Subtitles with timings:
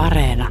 [0.00, 0.48] Areena.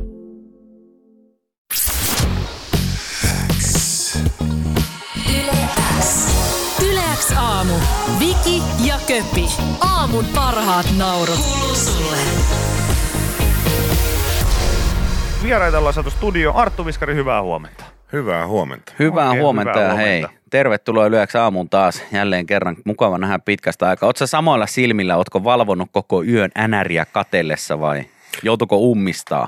[6.89, 7.73] Yleäks aamu.
[8.19, 9.49] Viki ja Köpi.
[9.81, 11.35] Aamun parhaat naurut.
[11.35, 12.17] Kuuluu sulle.
[15.43, 16.53] Vieraita ollaan saatu studio.
[16.55, 17.83] Arttu Viskari, hyvää huomenta.
[18.13, 18.93] Hyvää huomenta.
[18.99, 20.41] Hyvää Oikein huomenta hyvää ja hei, huomenta.
[20.49, 22.75] tervetuloa Yleäksi aamuun taas jälleen kerran.
[22.85, 24.07] Mukava nähdä pitkästä aikaa.
[24.07, 28.05] Oletko samoilla silmillä, ootko valvonut koko yön änäriä katellessa vai
[28.43, 29.47] joutuko ummistaa?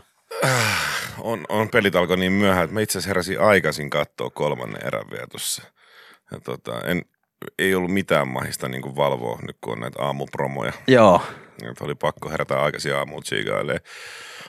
[1.19, 5.05] On, on pelit alkoi niin myöhään, että mä itse asiassa heräsin aikaisin katsoa kolmannen erän
[5.11, 5.63] vielä tuossa.
[6.31, 7.01] Ja tota, en,
[7.59, 10.73] ei ollut mitään mahista niin kuin valvoa nyt, kun on näitä aamupromoja.
[10.87, 11.21] Joo,
[11.71, 13.77] Että oli pakko herätä aikaisin aamuun tsiigailee.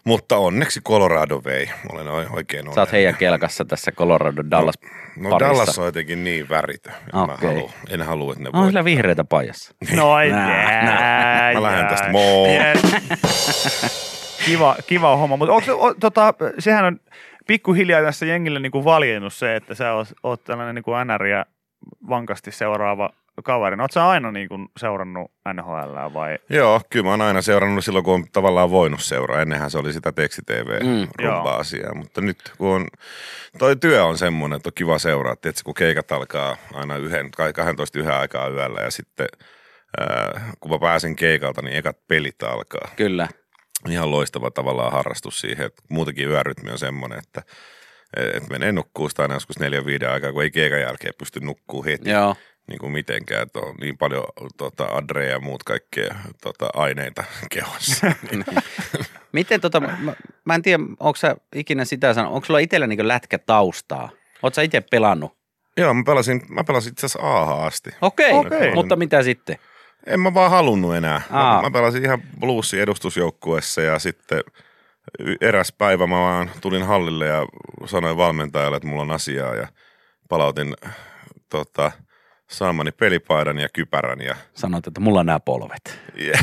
[0.05, 1.71] Mutta onneksi Colorado vei.
[1.93, 2.93] Olen oi- oikein sä oot onnellinen.
[2.93, 4.75] heidän kelkassa tässä Colorado Dallas
[5.17, 5.49] No parissa.
[5.49, 6.93] Dallas on jotenkin niin väritön.
[7.13, 7.49] Ja Mä Okei.
[7.49, 8.67] haluan, en halua, että ne On voi.
[8.69, 9.75] sillä vihreitä pajassa.
[9.97, 12.09] No ei Mä lähden tästä.
[12.11, 12.47] Moo.
[14.47, 17.01] Kiva, kiva homma, mutta onko, o, tota, sehän on
[17.47, 21.45] pikkuhiljaa tässä jengille niinku valjennut se, että sä oot, oot tällainen niinku NRiä
[22.09, 23.11] vankasti seuraava
[23.45, 23.77] kaveri.
[23.77, 26.39] No, oot sä aina niinku seurannut NHL vai?
[26.51, 29.43] Joo, kyllä mä oon aina seurannut silloin, kun on tavallaan voinut seuraa.
[29.43, 32.87] Ennenhän se oli sitä Mm, teksti-tv-rumba-asiaa, mutta nyt kun on,
[33.59, 37.53] toi työ on semmoinen, että on kiva seuraa, tietysti kun keikat alkaa aina yhden, kai
[37.53, 39.27] 12 yhden aikaa yöllä ja sitten
[40.01, 42.89] ää, kun mä pääsen keikalta, niin ekat pelit alkaa.
[42.97, 43.29] Kyllä.
[43.89, 47.43] Ihan loistava tavallaan harrastus siihen, että muutenkin yörytmi on semmoinen, että
[48.17, 51.85] et menee nukkuu sitä aina joskus neljän viiden aikaa, kun ei keikan jälkeen pysty nukkuu
[51.85, 52.37] heti Joo.
[52.67, 54.25] niin kuin mitenkään, että on niin paljon
[54.57, 57.25] tota, adreja ja muut kaikkea tota, aineita
[57.55, 58.13] kehossa.
[59.33, 63.09] Miten tota, mä, mä en tiedä, onko sä ikinä sitä sanonut, onko sulla itsellä niin
[63.09, 64.09] lätkätaustaa?
[64.43, 65.37] Oot sä itse pelannut?
[65.77, 67.91] Joo, mä pelasin, mä pelasin itse asiassa A asti.
[68.01, 68.75] Okei, Okei.
[68.75, 69.59] mutta mitä sitten?
[70.07, 71.23] En mä vaan halunnut enää.
[71.31, 71.57] Aa.
[71.57, 74.41] Mä, mä pelasin ihan bluesin edustusjoukkueessa ja sitten
[75.41, 77.47] eräs päivä mä vaan tulin hallille ja
[77.87, 79.69] sanoin valmentajalle, että mulla on asiaa ja
[80.29, 80.75] palautin
[81.49, 81.93] tota,
[82.51, 86.01] saamani pelipaidan ja kypärän ja, Sanoit, että mulla on nämä polvet.
[86.17, 86.39] ja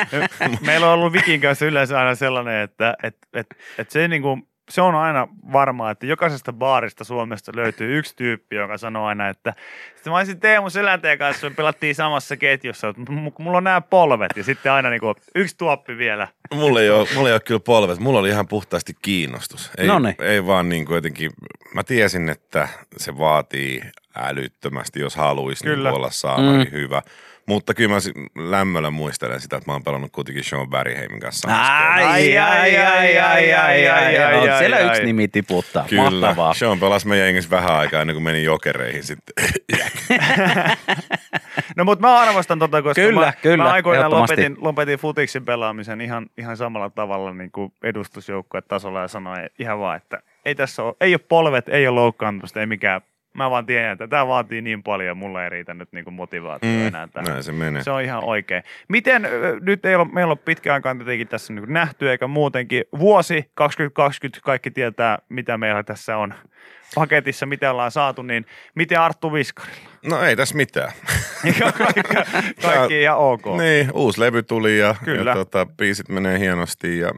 [0.66, 3.46] Meillä on ollut Vikin kanssa yleensä aina sellainen, että et, et,
[3.78, 4.38] et se, niinku,
[4.72, 9.54] se on aina varmaa, että jokaisesta baarista Suomesta löytyy yksi tyyppi, joka sanoo aina, että
[9.94, 14.36] sitten mä olisin Teemu Selänteen kanssa, me pelattiin samassa ketjussa, mutta mulla on nämä polvet
[14.36, 16.28] ja sitten aina niinku, yksi tuoppi vielä.
[16.54, 17.98] mulla, ei ole, mulla ei ole kyllä polvet.
[17.98, 19.70] Mulla oli ihan puhtaasti kiinnostus.
[19.78, 20.14] Ei, Noniin.
[20.18, 21.30] ei vaan niin kuin jotenkin,
[21.74, 23.82] mä tiesin, että se vaatii
[24.16, 25.88] älyttömästi, jos haluaisi Kyllä.
[25.88, 26.70] niin olla saamari mm.
[26.70, 27.02] hyvä.
[27.46, 27.98] Mutta kyllä mä
[28.50, 31.48] lämmöllä muistelen sitä, että mä oon pelannut kuitenkin Sean Bergheimin kanssa.
[31.50, 35.06] Ai, ai, ai, ai, ai, ai, ai, ai, On siellä ai, yksi ai.
[35.06, 35.84] nimi tiputtaa.
[35.88, 36.54] Kyllä, Mahtavaa.
[36.54, 39.34] Sean pelasi meidän jengissä vähän aikaa ennen kuin meni jokereihin sitten.
[41.76, 46.00] No mutta mä arvostan tota, koska Kyllä, mä, kyllä, mä aikoinaan lopetin, lopetin futiksin pelaamisen
[46.00, 50.94] ihan, ihan samalla tavalla niin kuin edustusjoukkuetasolla ja sanoin ihan vaan, että ei tässä ole,
[51.00, 53.00] ei ole polvet, ei ole loukkaantumista, ei mikään.
[53.34, 56.70] Mä vaan tiedän, että tämä vaatii niin paljon ja mulla ei riitä nyt niin motivaatio
[56.70, 57.30] mm, enää tähän.
[57.30, 57.82] näin se menee.
[57.82, 58.62] Se on ihan oikein.
[58.88, 59.28] Miten,
[59.60, 62.84] nyt ei ole, meillä on pitkään aikaan tietenkin tässä niin nähty, eikä muutenkin.
[62.98, 66.34] Vuosi 2020, kaikki tietää, mitä meillä tässä on
[66.94, 69.90] paketissa, mitä ollaan saatu, niin miten Arttu Viskarilla?
[70.06, 70.92] No ei tässä mitään.
[71.78, 72.00] kaikki,
[72.62, 73.44] kaikki ihan ok.
[73.58, 75.30] Niin, uusi levy tuli ja, Kyllä.
[75.30, 77.12] ja tota, biisit menee hienosti ja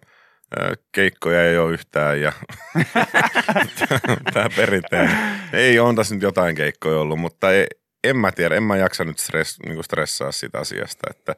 [0.92, 2.32] keikkoja ei ole yhtään ja
[4.34, 5.18] tämä perinteinen.
[5.52, 7.66] Ei on tässä nyt jotain keikkoja ollut, mutta ei,
[8.04, 11.34] en mä tiedä, en mä jaksa nyt stress, niin stressaa sitä asiasta, että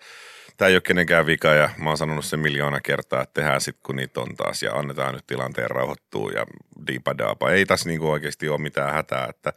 [0.56, 3.82] tämä ei ole kenenkään vika ja mä oon sanonut sen miljoona kertaa, että tehdään sitten
[3.82, 6.47] kun niitä on taas ja annetaan nyt tilanteen rauhoittua ja
[6.87, 7.50] diipadaapa.
[7.50, 9.53] Ei tässä niinku oikeasti ole mitään hätää, että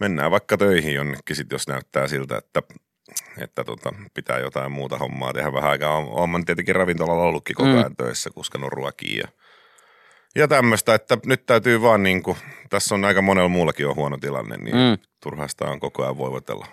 [0.00, 2.62] mennään vaikka töihin jonnekin sit, jos näyttää siltä, että
[3.38, 6.00] että tota, pitää jotain muuta hommaa tehdä vähän aikaa.
[6.00, 7.96] Nyt tietenkin ravintolalla ollutkin koko ajan mm.
[7.96, 9.28] töissä, kuskannut ruokia ja,
[10.34, 12.36] ja tämmöistä, että nyt täytyy vaan niin kuin,
[12.70, 14.80] tässä on aika monella muullakin on huono tilanne, niin Mm.
[14.82, 14.98] mm.
[15.20, 16.66] turhasta on koko ajan voivotella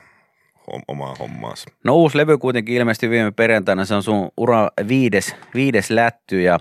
[0.88, 1.70] omaa hommaansa.
[1.84, 6.58] No uusi levy kuitenkin ilmestyi viime perjantaina, se on sun ura viides, viides lätty ja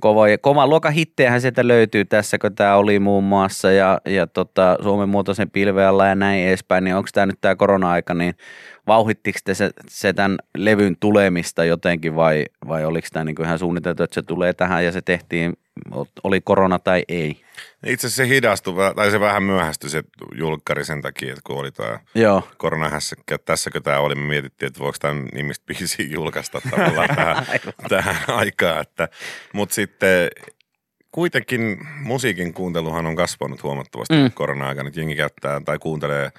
[0.00, 4.78] kova, kova luokan hittejähän sieltä löytyy tässä, kun tämä oli muun muassa ja, ja tota,
[4.82, 8.34] Suomen muotoisen pilven ja näin edespäin, niin onko tämä nyt tämä korona-aika, niin
[8.86, 14.02] vauhittiko te se, se tämän levyn tulemista jotenkin vai, vai oliko tämä niinku ihan suunniteltu,
[14.02, 15.52] että se tulee tähän ja se tehtiin,
[16.24, 17.44] oli korona tai ei?
[17.86, 20.02] Itse asiassa se hidastui, tai se vähän myöhästyi se
[20.34, 22.48] julkkari sen takia, että kun oli tämä Joo.
[22.56, 27.46] koronahässäkkä, että tässäkö tämä oli, me mietittiin, että voiko tämän nimistä biisiä julkaista tavallaan tähän,
[27.88, 28.84] tähän aikaan.
[29.52, 30.28] Mutta sitten
[31.12, 34.30] kuitenkin musiikin kuunteluhan on kasvanut huomattavasti Mm.
[34.34, 36.30] korona-aikana, että jengi käyttää tai kuuntelee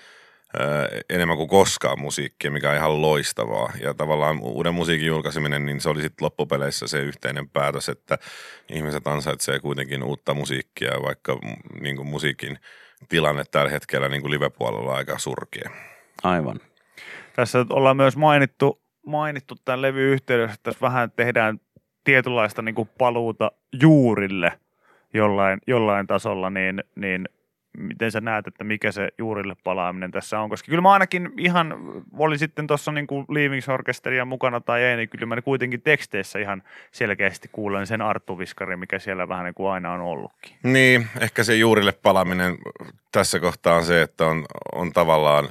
[1.10, 3.74] enemmän kuin koskaan musiikkia, mikä on ihan loistavaa.
[3.82, 8.18] Ja tavallaan uuden musiikin julkaiseminen, niin se oli sitten loppupeleissä se yhteinen päätös, että
[8.70, 11.40] ihmiset ansaitsee kuitenkin uutta musiikkia, vaikka
[11.82, 12.60] niin kuin musiikin
[13.10, 15.70] tilanne tällä hetkellä niin kuin live-puolella on aika surkea.
[16.24, 16.60] Aivan.
[17.36, 21.60] Tässä ollaan myös mainittu, mainittu tämän levy yhteydessä, että tässä vähän tehdään
[22.04, 23.52] tietynlaista niin kuin paluuta
[23.82, 24.60] juurille
[25.14, 27.30] jollain, jollain tasolla, niin, niin
[27.78, 30.50] miten sä näet, että mikä se juurille palaaminen tässä on?
[30.50, 31.76] Koska kyllä mä ainakin ihan,
[32.18, 33.68] oli sitten tuossa niin Leavings
[34.26, 39.00] mukana tai ei, niin kyllä mä kuitenkin teksteissä ihan selkeästi kuulen sen Arttu Viskari, mikä
[39.00, 40.56] siellä vähän niin kuin aina on ollutkin.
[40.64, 42.58] Niin, ehkä se juurille palaaminen
[43.12, 44.46] tässä kohtaa on se, että on,
[44.76, 45.50] on tavallaan,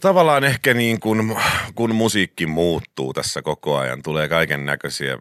[0.00, 1.36] tavallaan ehkä niin kuin,
[1.74, 5.18] kun musiikki muuttuu tässä koko ajan, tulee kaiken näköisiä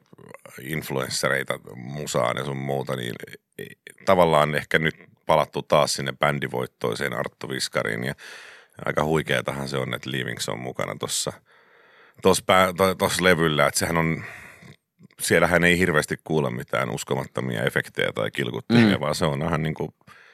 [0.62, 3.15] influenssereita musaan ja sun muuta, niin
[4.06, 8.13] tavallaan ehkä nyt palattu taas sinne bändivoittoiseen Arttu Viskariin ja
[8.86, 11.33] aika huikeetahan se on, että Leavings on mukana tuossa
[12.22, 14.24] tuossa levyllä, että sehän on,
[15.19, 19.01] siellähän ei hirveästi kuule mitään uskomattomia efektejä tai kilkuttimia, mm.
[19.01, 19.89] vaan se on ihan niin kuin,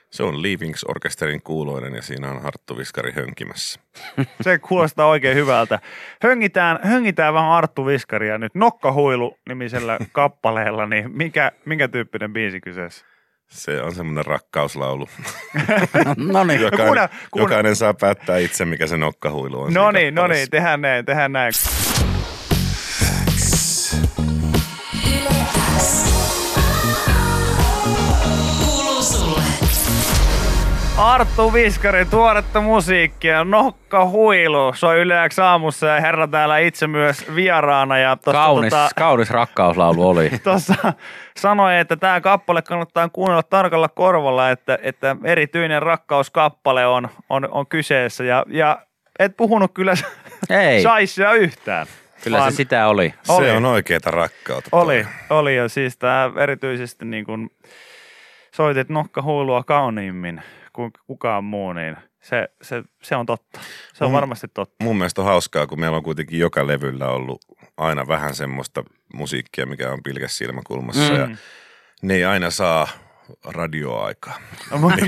[0.09, 3.79] se on Leavings orkesterin kuuloinen ja siinä on Arttu Viskari hönkimässä.
[4.41, 5.79] Se kuulostaa oikein hyvältä.
[6.23, 13.10] Höngitään, höngitään vähän Arttu Viskaria nyt Nokkahuilu nimisellä kappaleella, niin mikä, minkä tyyppinen biisi kyseessä?
[13.51, 15.09] Se on semmoinen rakkauslaulu.
[16.33, 16.61] no niin.
[16.61, 17.43] Jokainen, kuuna, kuuna.
[17.43, 19.73] jokainen saa päättää itse, mikä se nokkahuilu on.
[19.73, 21.53] No niin, no niin, tehdään näin, tehdään näin.
[31.01, 37.97] Arttu Viskari, tuoretta musiikkia, nokka huilu, soi yleäks aamussa ja herra täällä itse myös vieraana.
[37.97, 40.31] Ja tossa, Kaunis, tota, kaunis rakkauslaulu oli.
[40.43, 40.93] tuossa
[41.37, 47.67] sanoi, että tämä kappale kannattaa kuunnella tarkalla korvalla, että, että erityinen rakkauskappale on, on, on
[47.67, 48.23] kyseessä.
[48.23, 48.85] Ja, ja
[49.19, 49.93] et puhunut kyllä
[50.49, 51.87] Ei, saisia yhtään.
[52.23, 53.13] kyllä vaan se sitä oli.
[53.23, 53.49] Se oli.
[53.49, 54.69] on oikeeta rakkautta.
[54.69, 54.81] toi.
[54.81, 57.49] Oli, oli ja siis tämä erityisesti niin kun
[58.55, 60.41] soitit nokka huilua kauniimmin
[60.73, 63.59] kuin kukaan muu, niin se, se, se on totta.
[63.93, 64.83] Se on Mun- varmasti totta.
[64.83, 67.41] Mun mielestä on hauskaa, kun meillä on kuitenkin joka levyllä ollut
[67.77, 68.83] aina vähän semmoista
[69.13, 71.13] musiikkia, mikä on pilkäs silmäkulmassa.
[71.13, 71.19] Mm.
[71.19, 71.27] Ja
[72.01, 72.87] ne ei aina saa
[73.45, 74.37] radioaikaa.
[74.71, 75.05] No, mutta,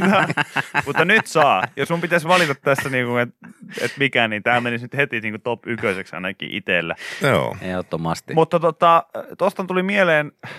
[0.86, 1.64] mutta nyt saa.
[1.76, 3.48] Jos mun pitäisi valita tässä, niin että
[3.82, 6.96] et mikä, niin tämä menisi nyt heti niin kuin top ykköseksi ainakin itsellä.
[7.22, 7.58] Joo.
[7.62, 8.34] Ehdottomasti.
[8.34, 9.04] Mutta tota,
[9.38, 10.52] tuosta tuli mieleen, äh,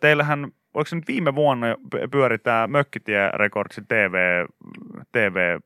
[0.00, 1.66] teillähän, oliko se nyt viime vuonna
[2.10, 4.46] pyöri tämä Mökkitie Recordsin TV,
[5.12, 5.58] TV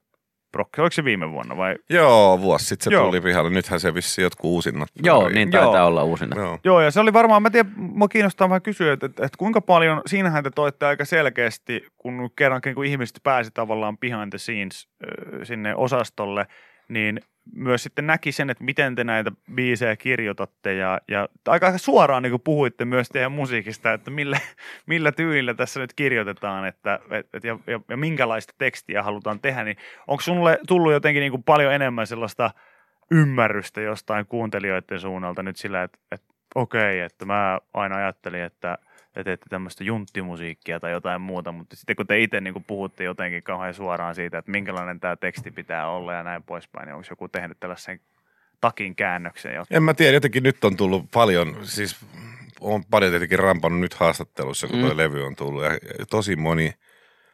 [0.53, 1.77] Prokki, oliko se viime vuonna vai?
[1.91, 3.07] Joo, vuosi sitten se Joo.
[3.07, 3.51] tuli pihalle.
[3.51, 4.89] Nythän se vissi jotkut uusinnat.
[5.03, 5.35] Joo, pyörii.
[5.35, 5.87] niin taitaa Joo.
[5.87, 6.41] olla uusina.
[6.41, 6.59] Joo.
[6.65, 9.61] Joo, ja se oli varmaan, mä tiedän, mua kiinnostaa vähän kysyä, että, että, että kuinka
[9.61, 14.89] paljon, siinähän te toitte aika selkeästi, kun kerrankin kun ihmiset pääsi tavallaan behind the scenes
[15.05, 16.47] äh, sinne osastolle,
[16.89, 17.21] niin
[17.53, 20.75] myös sitten näki sen, että miten te näitä biisejä kirjoitatte.
[20.75, 24.39] Ja, ja aika suoraan niin kuin puhuitte myös teidän musiikista, että millä,
[24.87, 29.65] millä tyylillä tässä nyt kirjoitetaan että, et, et, ja, ja, ja minkälaista tekstiä halutaan tehdä,
[29.65, 29.77] niin
[30.07, 32.51] onko sinulle tullut jotenkin niin kuin paljon enemmän sellaista
[33.11, 38.79] ymmärrystä jostain kuuntelijoiden suunnalta nyt sillä, että, että okei, että mä aina ajattelin, että
[39.15, 43.43] te teette tämmöistä junttimusiikkia tai jotain muuta, mutta sitten kun te itse niin puhutte jotenkin
[43.43, 47.29] kauhean suoraan siitä, että minkälainen tämä teksti pitää olla ja näin poispäin, niin onko joku
[47.29, 48.01] tehnyt tällaisen
[48.61, 49.55] takin käännöksen?
[49.55, 49.65] jo?
[49.71, 51.97] En mä tiedä, jotenkin nyt on tullut paljon, siis
[52.61, 54.85] on paljon tietenkin rampannut nyt haastattelussa, kun Mm.
[54.87, 55.63] tuo levy on tullut.
[55.65, 55.71] Ja
[56.11, 56.73] tosi moni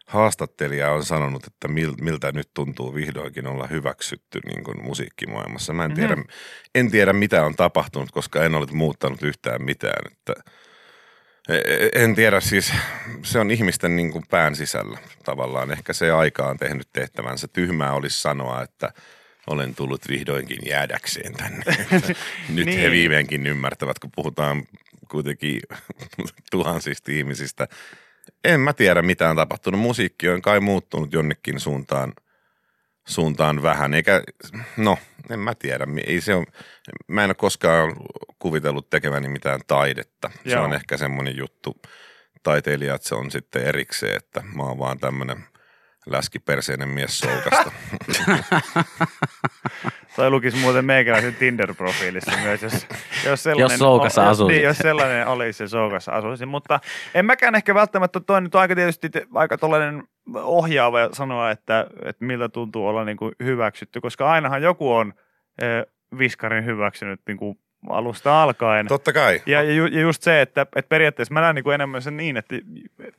[0.06, 5.72] haastattelija on sanonut, että mil, miltä nyt tuntuu vihdoinkin olla hyväksytty niin kuin musiikkimaailmassa.
[5.72, 6.24] Mä en tiedä, Mhm.
[6.74, 10.12] en tiedä, mitä on tapahtunut, koska en ole muuttanut yhtään mitään.
[10.12, 10.34] Että
[11.94, 12.72] en tiedä, siis
[13.22, 15.70] se on ihmisten niin kuin pään sisällä tavallaan.
[15.70, 17.48] Ehkä se aika on tehnyt tehtävänsä.
[17.48, 18.92] Tyhmää olisi sanoa, että
[19.46, 21.64] olen tullut vihdoinkin jäädäkseen tänne.
[22.54, 22.80] Nyt Niin.
[22.80, 24.62] he viimeinkin ymmärtävät, kun puhutaan
[25.08, 25.60] kuitenkin
[26.50, 27.68] tuhansista ihmisistä.
[28.44, 29.80] En mä tiedä, mitä on tapahtunut.
[29.80, 32.12] Musiikki on kai muuttunut jonnekin suuntaan,
[33.08, 33.94] suuntaan vähän.
[33.94, 34.22] Eikä,
[34.76, 34.98] no,
[35.30, 35.86] en mä tiedä.
[36.06, 36.46] Ei se on,
[37.08, 37.96] mä en ole koskaan
[38.38, 40.30] kuvitellut tekeväni mitään taidetta.
[40.44, 40.64] Se Joo.
[40.64, 41.80] on ehkä semmoinen juttu
[42.42, 45.44] taiteilijat, se on sitten erikseen, että mä oon vaan tämmöinen
[46.06, 47.72] läskiperseinen mies soukasta.
[50.20, 52.86] Tai lukisi muuten meikäläisen Tinder-profiilissa myös, jos,
[53.24, 54.56] jos sellainen, Jos Soukassa asuisit.
[54.56, 56.48] Niin, jos sellainen olisi, Soukassa asuisin.
[56.48, 56.80] Mutta
[57.14, 60.02] en mäkään ehkä välttämättä, toi nyt aika tietysti aika tollainen
[60.34, 65.14] ohjaava sanoa, että, että miltä tuntuu olla niin kuin hyväksytty, koska ainahan joku on
[65.62, 65.86] eh,
[66.18, 67.58] viskarin hyväksynyt niin kuin
[67.88, 68.86] alusta alkaen.
[68.86, 69.42] Totta kai.
[69.46, 72.16] Ja, ja, ju, ja just se, että, että periaatteessa mä näen niin kuin enemmän sen
[72.16, 72.56] niin, että,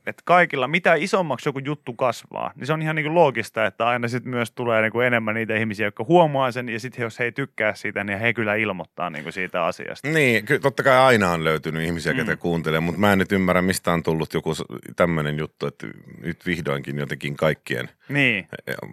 [0.06, 3.88] että kaikilla, mitä isommaksi joku juttu kasvaa, niin se on ihan niin kuin loogista, että
[3.88, 7.20] aina sitten myös tulee niin kuin enemmän niitä ihmisiä, jotka huomaa sen, ja sitten jos
[7.20, 10.08] he ei tykkää siitä, niin he kyllä ilmoittaa niin kuin siitä asiasta.
[10.08, 12.38] Niin, kyllä totta kai aina on löytynyt ihmisiä, ketä Mm.
[12.38, 14.53] kuuntelee, mutta mä en nyt ymmärrä, mistä on tullut joku
[14.96, 15.88] tämmöinen juttu, että
[16.24, 18.48] nyt vihdoinkin jotenkin kaikkien, Niin.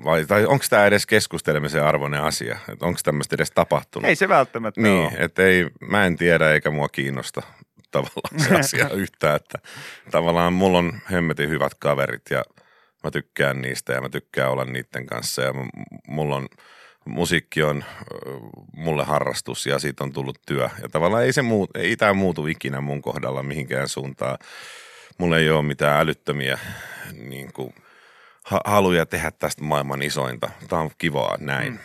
[0.05, 4.09] vai, tai onko tämä edes keskustelemisen arvoinen asia, onko tämmöistä edes tapahtunut?
[4.09, 5.13] Ei se välttämättä Niin, ole.
[5.19, 7.43] että ei, mä en tiedä eikä mua kiinnosta
[7.91, 9.59] tavallaan se asia yhtään, että
[10.11, 12.45] tavallaan mulla on hemmetin hyvät kaverit ja
[13.05, 15.53] mä tykkään niistä ja mä tykkään olla niiden kanssa ja
[16.09, 16.49] mulla on,
[17.07, 17.85] musiikki on
[18.73, 22.47] mulle harrastus ja siitä on tullut työ ja tavallaan ei se muu, ei tämä muutu
[22.47, 24.39] ikinä mun kohdalla mihinkään suuntaan.
[25.19, 26.59] Mulla ei ole mitään älyttömiä
[27.13, 27.75] niin kuin,
[28.45, 30.51] ha- haluja tehdä tästä maailman isointa.
[30.69, 31.73] Tämä on kivaa näin.
[31.73, 31.79] Mm.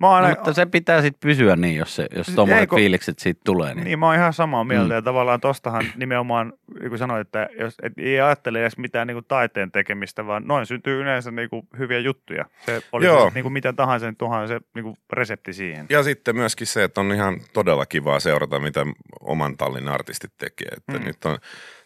[0.00, 2.78] Mä oon No, aina, mutta se pitää sitten pysyä niin, jos, se, jos tuommoiset kun-
[2.78, 3.74] fiilikset siitä tulee.
[3.74, 3.84] Niin.
[3.84, 4.94] Niin, mä oon ihan samaa mieltä Mm.
[4.94, 9.14] ja tavallaan tostahan nimenomaan, niin kuin sanoit, että jos, et ei ajattele edes mitään niin
[9.14, 12.44] kuin taiteen tekemistä, vaan noin syntyy yleensä niin kuin hyviä juttuja.
[12.66, 13.28] Se oli Joo.
[13.28, 15.86] se, niin kuin mitä tahansa, niin tuohan se niin kuin resepti siihen.
[15.90, 18.86] Ja sitten myöskin se, että on ihan todella kivaa seurata, mitä
[19.20, 20.68] oman tallin artistit tekee.
[20.76, 21.04] Että Mm.
[21.04, 21.38] Nyt on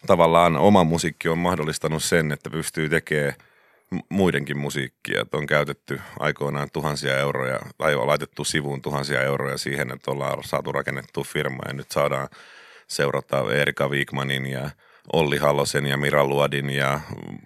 [0.07, 3.33] tavallaan oma musiikki on mahdollistanut sen, että pystyy tekemään
[4.09, 5.21] muidenkin musiikkia.
[5.21, 10.45] Että on käytetty aikoinaan tuhansia euroja tai on laitettu sivuun tuhansia euroja siihen, että ollaan
[10.45, 12.29] saatu rakennettua firma ja nyt saadaan
[12.89, 14.71] seurata Erika Wigmanin ja
[15.13, 17.01] Olli Halosen ja Mira Luodin ja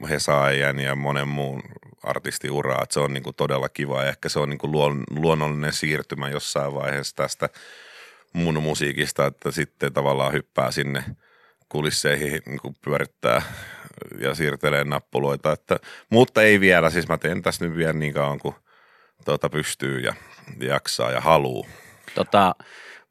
[0.08, 1.62] Hesaajan ja monen muun
[2.02, 2.86] artistiuraa.
[2.90, 7.16] Se on niinku todella kiva ja ehkä se on niinku luon, luonnollinen siirtymä jossain vaiheessa
[7.16, 7.48] tästä
[8.32, 11.04] mun musiikista, että sitten tavallaan hyppää sinne
[11.68, 13.42] kulisseihin niin pyörittää
[14.20, 15.52] ja siirtelee nappuloita.
[15.52, 15.78] Että,
[16.10, 18.54] mutta ei vielä, siis mä teen tässä nyt vielä niin kauan kuin
[19.24, 20.14] tuota pystyy ja
[20.60, 21.66] jaksaa ja haluu.
[22.14, 22.54] Tota,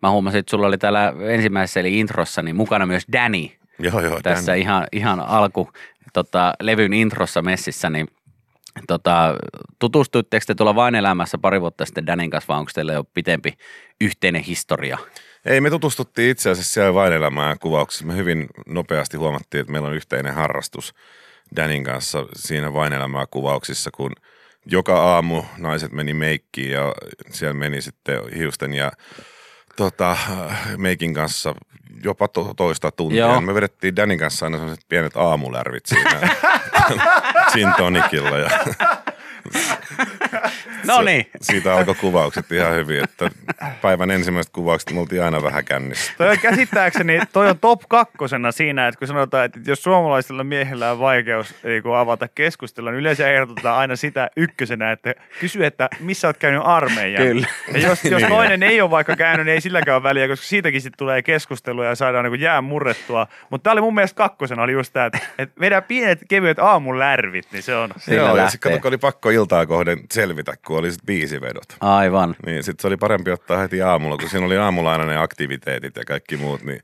[0.01, 3.49] mä huomasin, että sulla oli täällä ensimmäisessä eli introssa niin mukana myös Danny
[3.79, 4.21] Joo, joo.
[4.23, 5.71] tässä tän- ihan, ihan alku
[6.13, 8.07] tota, levyn introssa messissä, niin
[8.87, 9.35] tota,
[9.79, 13.53] tutustuitteko te tuolla Vain elämässä pari vuotta sitten Danin kanssa, vai onko teillä jo pitempi
[14.01, 14.97] yhteinen historia?
[15.46, 18.06] Ei, me tutustuttiin itse asiassa siellä vain elämää kuvauksessa.
[18.06, 20.94] Me hyvin nopeasti huomattiin, että meillä on yhteinen harrastus
[21.56, 24.12] Danin kanssa siinä vain elämää kuvauksissa, kun
[24.65, 26.96] joka aamu naiset meni meikkiin ja
[27.32, 28.91] siellä meni sitten hiusten ja
[29.75, 30.17] tota,
[30.77, 31.56] meikin kanssa
[32.03, 33.25] jopa to, toista tuntia.
[33.25, 33.41] Joo.
[33.41, 36.36] Me vedettiin Danin kanssa aina sellaiset pienet aamulärvit siinä
[37.53, 38.50] gin tonicilla ja
[40.88, 43.29] No niin, siitä alkoi kuvaukset ihan hyvin, että
[43.82, 46.12] päivän ensimmäiset kuvaukset me oltiin aina vähän kännissä.
[46.17, 50.91] Toi on käsittääkseni, toi on top kakkosena siinä, että kun sanotaan, että jos suomalaisilla miehillä
[50.91, 56.27] on vaikeus niin avata keskustelua, niin yleensä ehdotetaan aina sitä ykkösenä, että kysy, että missä
[56.27, 57.24] olet käynyt armeijan.
[57.24, 57.48] Kyllä.
[57.74, 58.32] Ja jos, jos Niin.
[58.32, 61.86] toinen ei ole vaikka käynyt, niin ei silläkään ole väliä, koska siitäkin sitten tulee keskustelua
[61.86, 63.27] ja saadaan niin jää murrettua.
[63.50, 67.00] Mutta tämä oli mun mielestä kakkosena oli just tämä, että, että vedään pienet kevyet aamun
[67.00, 67.89] lärvit, niin se on...
[68.08, 71.65] Joo, ja sitten oli pakko iltaa kohden selvitä, kun oli sit biisivedot.
[71.79, 72.36] aivan.
[72.46, 75.96] Niin sitten se oli parempi ottaa heti aamulla, kun siinä oli aamulla aina ne aktiviteetit
[75.96, 76.79] ja kaikki muut, niin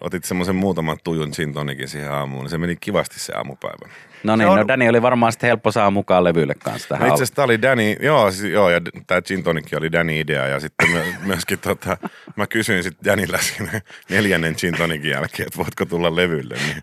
[0.00, 3.88] otit semmoisen muutaman tujun gin tonicin siihen aamuun, niin se meni kivasti se aamupäivä.
[4.24, 7.00] No niin, on- no Dani oli varmaan sitten helppo saa mukaan levylle kanssa tähän.
[7.00, 10.20] No itse asiassa tämä oli Danny, joo, siis, joo ja tämä gin tonic oli Danny
[10.20, 11.96] idea ja sitten my, myöskin tota,
[12.36, 16.82] mä kysyin sitten Danilla siinä neljännen gin tonicin jälkeen, että voitko tulla levylle, niin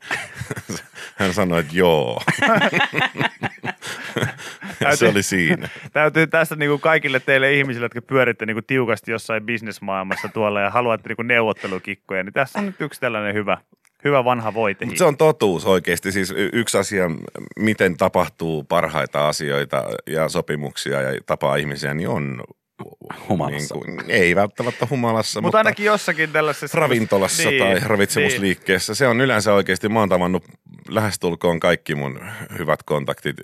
[1.20, 2.22] hän sanoi, että joo.
[4.96, 5.70] se oli siinä.
[5.94, 10.62] Täytyy tässä niin kuin kaikille teille ihmisille, jotka pyöritte niin kuin tiukasti jossain bisnesmaailmassa tuolla
[10.62, 13.58] ja haluatte niin kuin neuvottelukikkoja, niin tässä on nyt yksi tällainen hyvä,
[14.04, 14.86] hyvä vanha voite.
[14.86, 16.12] Mutta se on totuus oikeasti.
[16.12, 17.12] Siis yksi asia,
[17.60, 22.44] miten tapahtuu parhaita asioita ja sopimuksia ja tapaa ihmisiä, niin on
[23.30, 23.76] Humalassa.
[23.76, 26.80] Niin kuin, ei välttämättä humalassa, mutta mutta, ainakin jossakin tällaisessa...
[26.80, 28.96] ravintolassa Niin, tai ravitsemusliikkeessä.
[28.96, 30.44] Se on yleensä oikeasti, mä oon tavannut
[30.92, 32.20] lähestulkoon kaikki mun
[32.58, 33.36] hyvät kontaktit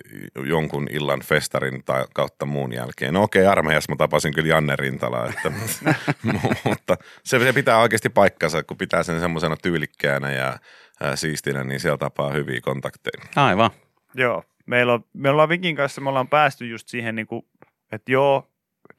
[0.44, 3.14] jonkun illan festarin tai kautta muun jälkeen.
[3.14, 5.52] No okei, armeijassa mä tapasin kyllä Janne Rintala, että,
[6.64, 10.58] mutta se, se pitää oikeasti paikkansa, kun pitää sen semmoisena tyylikkäänä ja
[11.00, 13.24] ää, siistinä, niin siellä tapaa hyviä kontakteja.
[13.36, 13.70] Aivan.
[14.14, 14.42] Joo.
[14.66, 17.42] Meillä on, me ollaan Vikin kanssa, me ollaan päästy just siihen, niin kuin,
[17.92, 18.48] että joo,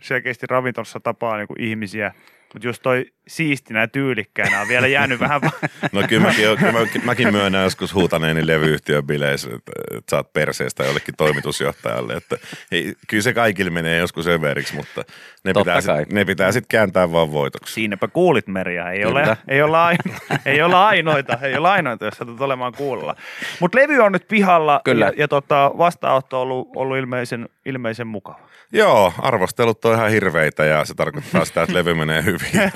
[0.01, 2.13] selkeästi ravintolassa tapaa niin kuin ihmisiä,
[2.53, 5.41] mutta just toi siistinä ja tyylikkäänä on vielä jäänyt vähän...
[5.41, 5.51] va-
[5.91, 10.83] No kyllä mäkin, kyllä mä, mäkin myönnän joskus huutaneeni levyyhtiön bileissä, että, että saat perseestä
[10.83, 12.13] jollekin toimitusjohtajalle.
[12.13, 12.37] Että,
[12.71, 15.03] ei, kyllä se kaikille menee joskus överiksi, mutta
[15.43, 17.73] ne Totta pitää, sit, ne pitää sitten kääntää vaan voitoksi.
[17.73, 19.19] Siinäpä kuulit Merja, ei Kyllä.
[19.19, 20.03] ole, ei, olla aino,
[20.45, 23.15] ei olla ainoita, ei olla ainoita, jos satut olemaan kuulolla.
[23.59, 25.05] Mutta levy on nyt pihalla Kyllä.
[25.05, 28.48] ja, ja tota, vastaanotto on ollut, ollut ilmeisen, ilmeisen mukava.
[28.73, 32.49] Joo, arvostelut on ihan hirveitä ja se tarkoittaa sitä, että levy menee hyvin.
[32.53, 32.71] Ja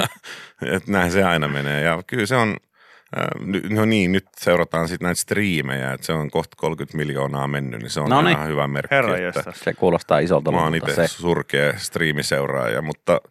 [0.75, 1.81] että näin se aina menee.
[1.81, 2.57] Ja kyllä se on,
[3.69, 7.89] no niin, nyt seurataan sitten näitä striimejä, että se on kohta 30 miljoonaa mennyt, niin
[7.89, 8.37] se on Noniin.
[8.37, 8.95] ihan hyvä merkki.
[8.95, 9.43] Herra että.
[9.55, 11.07] Se kuulostaa isolta mä oon itse se.
[11.07, 13.21] surkea striimiseuraaja, mutta,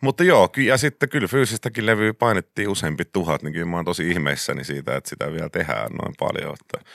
[0.00, 4.10] mutta joo, ja sitten kyllä fyysistäkin levyä painettiin useampi tuhat, niin kyllä mä oon tosi
[4.10, 6.54] ihmeissäni siitä, että sitä vielä tehdään noin paljon.
[6.60, 6.90] Että,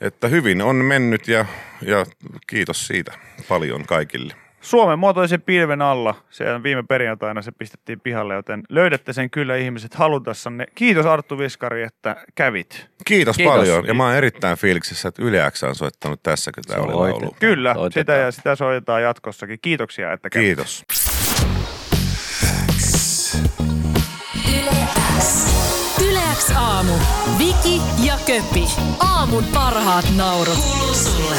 [0.00, 1.46] että hyvin on mennyt ja,
[1.82, 2.06] ja
[2.46, 3.12] kiitos siitä
[3.48, 4.43] paljon kaikille.
[4.64, 9.56] Suomen muotoisen pilven alla, se on viime perjantaina se pistettiin pihalle, joten löydätte sen kyllä
[9.56, 10.66] ihmiset halutessanne.
[10.74, 12.88] Kiitos Arttu Viskari, että kävit.
[13.04, 13.54] Kiitos, Kiitos.
[13.56, 13.86] paljon.
[13.86, 17.36] Ja mä oon erittäin fiiliksissä, että Yle X on soittanut tässä, kun tämä oli laulu.
[17.40, 17.92] Kyllä, Soitetaan.
[18.02, 19.58] sitä ja sitä soitetaan jatkossakin.
[19.62, 20.46] Kiitoksia, että kävit.
[20.46, 20.84] Kiitos.
[26.08, 26.92] Yleäks aamu.
[27.38, 28.64] Viki ja Köpi.
[28.98, 30.58] Aamun parhaat naurut.
[30.58, 31.36] Kuuluu sulle.